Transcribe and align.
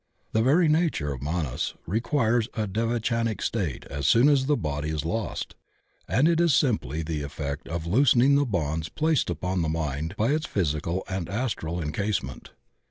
The 0.31 0.41
very 0.41 0.67
nature 0.67 1.13
of 1.13 1.21
Manas 1.21 1.75
re 1.85 2.01
quires 2.01 2.47
a 2.55 2.65
devachanic 2.65 3.39
state 3.39 3.85
as 3.85 4.07
soon 4.07 4.29
as 4.29 4.47
the 4.47 4.57
body 4.57 4.89
is 4.89 5.05
lost, 5.05 5.53
and 6.07 6.27
it 6.27 6.41
is 6.41 6.55
simply 6.55 7.03
the 7.03 7.21
effect 7.21 7.67
of 7.67 7.85
loosening 7.85 8.33
the 8.33 8.45
bonds 8.47 8.89
placed 8.89 9.29
upon 9.29 9.61
the 9.61 9.69
mind 9.69 10.15
by 10.17 10.29
its 10.31 10.47
physical 10.47 11.03
and 11.07 11.29
astral 11.29 11.79
en 11.79 11.91
casement. 11.91 12.49